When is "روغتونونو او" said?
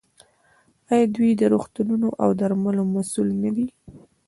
1.53-2.29